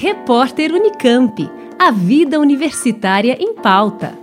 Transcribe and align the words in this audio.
Repórter 0.00 0.72
Unicamp. 0.72 1.50
A 1.76 1.90
vida 1.90 2.38
universitária 2.38 3.36
em 3.40 3.52
pauta. 3.56 4.16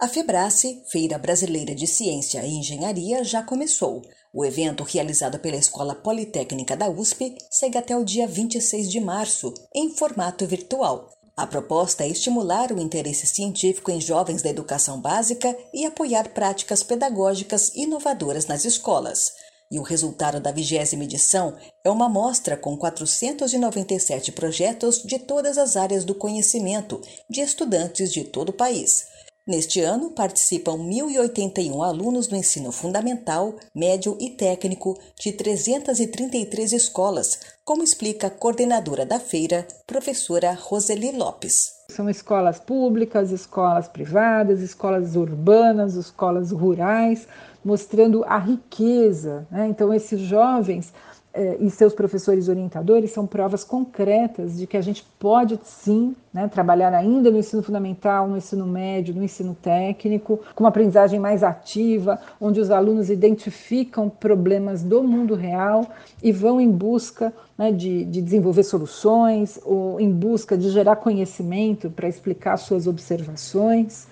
A 0.00 0.08
Febrace, 0.08 0.82
Feira 0.90 1.18
Brasileira 1.18 1.74
de 1.74 1.86
Ciência 1.86 2.42
e 2.46 2.48
Engenharia, 2.48 3.22
já 3.22 3.42
começou. 3.42 4.00
O 4.32 4.42
evento, 4.42 4.84
realizado 4.84 5.38
pela 5.38 5.58
Escola 5.58 5.94
Politécnica 5.94 6.74
da 6.74 6.88
USP, 6.88 7.36
segue 7.50 7.76
até 7.76 7.94
o 7.94 8.02
dia 8.02 8.26
26 8.26 8.90
de 8.90 9.00
março, 9.00 9.52
em 9.74 9.90
formato 9.90 10.46
virtual. 10.46 11.10
A 11.36 11.46
proposta 11.46 12.04
é 12.04 12.08
estimular 12.08 12.72
o 12.72 12.80
interesse 12.80 13.26
científico 13.26 13.90
em 13.90 14.00
jovens 14.00 14.40
da 14.40 14.48
educação 14.48 14.98
básica 14.98 15.54
e 15.74 15.84
apoiar 15.84 16.30
práticas 16.30 16.82
pedagógicas 16.82 17.74
inovadoras 17.74 18.46
nas 18.46 18.64
escolas. 18.64 19.32
E 19.70 19.78
o 19.78 19.82
resultado 19.82 20.40
da 20.40 20.50
vigésima 20.50 21.04
edição 21.04 21.54
é 21.84 21.90
uma 21.90 22.08
mostra 22.08 22.56
com 22.56 22.76
497 22.76 24.32
projetos 24.32 25.00
de 25.00 25.16
todas 25.20 25.56
as 25.56 25.76
áreas 25.76 26.04
do 26.04 26.12
conhecimento, 26.12 27.00
de 27.28 27.40
estudantes 27.40 28.12
de 28.12 28.24
todo 28.24 28.48
o 28.48 28.52
país. 28.52 29.06
Neste 29.46 29.80
ano, 29.80 30.10
participam 30.10 30.76
1.081 30.76 31.84
alunos 31.84 32.26
do 32.26 32.36
ensino 32.36 32.70
fundamental, 32.70 33.54
médio 33.74 34.16
e 34.20 34.30
técnico 34.30 34.98
de 35.18 35.32
333 35.32 36.72
escolas, 36.72 37.38
como 37.64 37.82
explica 37.82 38.26
a 38.26 38.30
coordenadora 38.30 39.06
da 39.06 39.18
feira, 39.18 39.66
professora 39.86 40.52
Roseli 40.52 41.12
Lopes. 41.12 41.72
São 41.90 42.08
escolas 42.08 42.60
públicas, 42.60 43.32
escolas 43.32 43.88
privadas, 43.88 44.60
escolas 44.60 45.16
urbanas, 45.16 45.94
escolas 45.94 46.52
rurais, 46.52 47.26
mostrando 47.64 48.24
a 48.24 48.38
riqueza. 48.38 49.46
Né? 49.50 49.68
Então, 49.68 49.92
esses 49.92 50.20
jovens 50.20 50.92
eh, 51.32 51.58
e 51.60 51.70
seus 51.70 51.94
professores 51.94 52.48
orientadores 52.48 53.12
são 53.12 53.24
provas 53.24 53.62
concretas 53.62 54.58
de 54.58 54.66
que 54.66 54.76
a 54.76 54.80
gente 54.80 55.06
pode 55.16 55.60
sim 55.62 56.16
né, 56.34 56.48
trabalhar 56.48 56.92
ainda 56.92 57.30
no 57.30 57.38
ensino 57.38 57.62
fundamental, 57.62 58.26
no 58.26 58.36
ensino 58.36 58.66
médio, 58.66 59.14
no 59.14 59.22
ensino 59.22 59.54
técnico, 59.54 60.40
com 60.56 60.64
uma 60.64 60.70
aprendizagem 60.70 61.20
mais 61.20 61.44
ativa, 61.44 62.20
onde 62.40 62.58
os 62.58 62.68
alunos 62.68 63.10
identificam 63.10 64.08
problemas 64.08 64.82
do 64.82 65.04
mundo 65.04 65.36
real 65.36 65.86
e 66.20 66.32
vão 66.32 66.60
em 66.60 66.70
busca 66.70 67.32
né, 67.56 67.70
de, 67.70 68.04
de 68.06 68.20
desenvolver 68.20 68.64
soluções 68.64 69.60
ou 69.64 70.00
em 70.00 70.10
busca 70.10 70.58
de 70.58 70.68
gerar 70.70 70.96
conhecimento 70.96 71.88
para 71.90 72.08
explicar 72.08 72.56
suas 72.56 72.88
observações. 72.88 74.08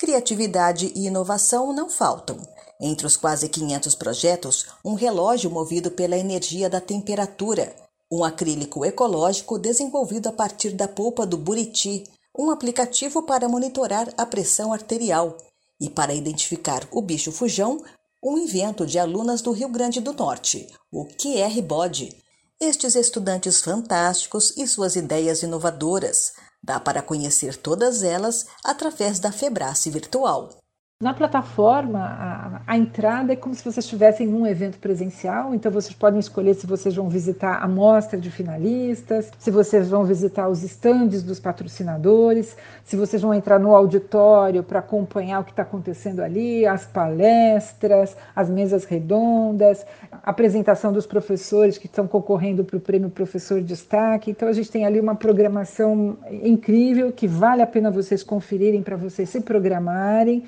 Criatividade 0.00 0.92
e 0.96 1.06
inovação 1.06 1.72
não 1.72 1.88
faltam. 1.88 2.36
Entre 2.80 3.06
os 3.06 3.16
quase 3.16 3.48
500 3.48 3.94
projetos, 3.94 4.66
um 4.84 4.94
relógio 4.94 5.50
movido 5.50 5.90
pela 5.90 6.16
energia 6.16 6.68
da 6.68 6.80
temperatura, 6.80 7.74
um 8.10 8.22
acrílico 8.22 8.84
ecológico 8.84 9.58
desenvolvido 9.58 10.28
a 10.28 10.32
partir 10.32 10.70
da 10.70 10.86
polpa 10.86 11.26
do 11.26 11.36
buriti, 11.36 12.04
um 12.38 12.50
aplicativo 12.50 13.22
para 13.22 13.48
monitorar 13.48 14.12
a 14.16 14.26
pressão 14.26 14.72
arterial 14.72 15.36
e 15.80 15.88
para 15.88 16.14
identificar 16.14 16.86
o 16.92 17.00
bicho 17.00 17.32
fujão, 17.32 17.82
um 18.22 18.36
invento 18.36 18.86
de 18.86 18.98
alunas 18.98 19.40
do 19.40 19.52
Rio 19.52 19.68
Grande 19.68 20.00
do 20.00 20.12
Norte, 20.12 20.66
o 20.92 21.06
QR 21.06 21.62
Body. 21.62 22.16
Estes 22.60 22.94
estudantes 22.94 23.60
fantásticos 23.60 24.56
e 24.56 24.66
suas 24.66 24.96
ideias 24.96 25.42
inovadoras. 25.42 26.32
Dá 26.62 26.80
para 26.80 27.02
conhecer 27.02 27.56
todas 27.56 28.02
elas 28.02 28.46
através 28.64 29.18
da 29.18 29.30
Febrace 29.30 29.90
Virtual. 29.90 30.50
Na 30.98 31.12
plataforma, 31.12 31.98
a, 31.98 32.62
a, 32.66 32.78
entrada 32.78 33.30
é 33.30 33.36
como 33.36 33.54
se 33.54 33.62
vocês 33.62 33.84
estivessem 33.84 34.26
num 34.26 34.46
evento 34.46 34.78
presencial, 34.78 35.54
então 35.54 35.70
vocês 35.70 35.94
podem 35.94 36.18
escolher 36.18 36.54
se 36.54 36.66
vocês 36.66 36.96
vão 36.96 37.06
visitar 37.06 37.62
a 37.62 37.68
mostra 37.68 38.18
de 38.18 38.30
finalistas, 38.30 39.30
se 39.38 39.50
vocês 39.50 39.90
vão 39.90 40.06
visitar 40.06 40.48
os 40.48 40.62
estandes 40.62 41.22
dos 41.22 41.38
patrocinadores, 41.38 42.56
se 42.82 42.96
vocês 42.96 43.20
vão 43.20 43.34
entrar 43.34 43.58
no 43.58 43.74
auditório 43.74 44.62
para 44.62 44.78
acompanhar 44.78 45.40
o 45.40 45.44
que 45.44 45.50
está 45.50 45.64
acontecendo 45.64 46.20
ali, 46.20 46.64
as 46.64 46.86
palestras, 46.86 48.16
as 48.34 48.48
mesas 48.48 48.86
redondas, 48.86 49.84
a 50.10 50.30
apresentação 50.30 50.94
dos 50.94 51.04
professores 51.04 51.76
que 51.76 51.88
estão 51.88 52.06
concorrendo 52.06 52.64
para 52.64 52.78
o 52.78 52.80
prêmio 52.80 53.10
Professor 53.10 53.60
Destaque. 53.60 54.30
Então 54.30 54.48
a 54.48 54.52
gente 54.54 54.70
tem 54.70 54.86
ali 54.86 54.98
uma 54.98 55.14
programação 55.14 56.16
incrível 56.30 57.12
que 57.12 57.28
vale 57.28 57.60
a 57.60 57.66
pena 57.66 57.90
vocês 57.90 58.22
conferirem 58.22 58.82
para 58.82 58.96
vocês 58.96 59.28
se 59.28 59.42
programarem. 59.42 60.42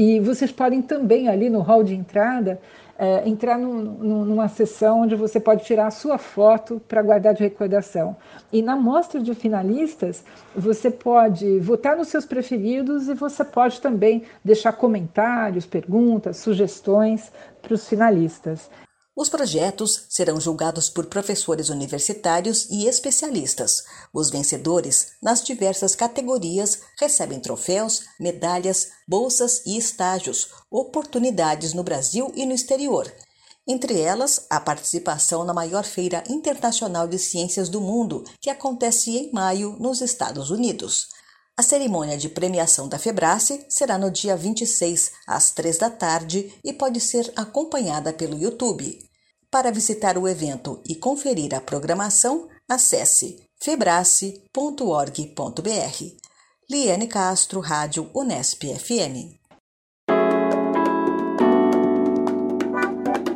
E 0.00 0.20
vocês 0.20 0.52
podem 0.52 0.80
também 0.80 1.28
ali 1.28 1.50
no 1.50 1.60
hall 1.60 1.82
de 1.82 1.92
entrada 1.92 2.60
é, 2.96 3.28
entrar 3.28 3.58
num, 3.58 3.82
numa 4.24 4.46
sessão 4.46 5.00
onde 5.00 5.16
você 5.16 5.40
pode 5.40 5.64
tirar 5.64 5.88
a 5.88 5.90
sua 5.90 6.16
foto 6.16 6.80
para 6.86 7.02
guardar 7.02 7.34
de 7.34 7.42
recordação. 7.42 8.16
E 8.52 8.62
na 8.62 8.76
mostra 8.76 9.20
de 9.20 9.34
finalistas, 9.34 10.24
você 10.54 10.88
pode 10.88 11.58
votar 11.58 11.96
nos 11.96 12.06
seus 12.06 12.24
preferidos 12.24 13.08
e 13.08 13.14
você 13.14 13.44
pode 13.44 13.80
também 13.80 14.22
deixar 14.44 14.70
comentários, 14.70 15.66
perguntas, 15.66 16.36
sugestões 16.36 17.32
para 17.60 17.74
os 17.74 17.88
finalistas. 17.88 18.70
Os 19.18 19.28
projetos 19.28 20.04
serão 20.08 20.40
julgados 20.40 20.88
por 20.88 21.06
professores 21.06 21.70
universitários 21.70 22.68
e 22.70 22.86
especialistas. 22.86 23.82
Os 24.14 24.30
vencedores, 24.30 25.08
nas 25.20 25.42
diversas 25.42 25.96
categorias, 25.96 26.82
recebem 26.96 27.40
troféus, 27.40 28.02
medalhas, 28.20 28.90
bolsas 29.08 29.60
e 29.66 29.76
estágios, 29.76 30.50
oportunidades 30.70 31.74
no 31.74 31.82
Brasil 31.82 32.30
e 32.36 32.46
no 32.46 32.54
exterior. 32.54 33.12
Entre 33.66 34.00
elas, 34.00 34.46
a 34.48 34.60
participação 34.60 35.44
na 35.44 35.52
maior 35.52 35.82
feira 35.82 36.22
internacional 36.28 37.08
de 37.08 37.18
ciências 37.18 37.68
do 37.68 37.80
mundo, 37.80 38.22
que 38.40 38.48
acontece 38.48 39.16
em 39.16 39.32
maio 39.32 39.76
nos 39.80 40.00
Estados 40.00 40.48
Unidos. 40.48 41.08
A 41.56 41.62
cerimônia 41.64 42.16
de 42.16 42.28
premiação 42.28 42.88
da 42.88 43.00
Febrace 43.00 43.66
será 43.68 43.98
no 43.98 44.12
dia 44.12 44.36
26, 44.36 45.10
às 45.26 45.50
3 45.50 45.76
da 45.76 45.90
tarde, 45.90 46.54
e 46.62 46.72
pode 46.72 47.00
ser 47.00 47.32
acompanhada 47.34 48.12
pelo 48.12 48.38
YouTube. 48.38 49.07
Para 49.50 49.72
visitar 49.72 50.18
o 50.18 50.28
evento 50.28 50.78
e 50.86 50.94
conferir 50.94 51.54
a 51.54 51.60
programação, 51.60 52.48
acesse 52.68 53.42
febrace.org.br. 53.58 54.42
Liane 56.70 57.06
Castro, 57.06 57.60
Rádio 57.60 58.10
Unesp 58.14 58.62
FM. 58.64 59.38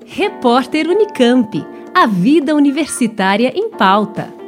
Repórter 0.04 0.86
Unicamp. 0.86 1.66
A 1.94 2.06
vida 2.06 2.54
universitária 2.54 3.50
em 3.56 3.70
pauta. 3.70 4.41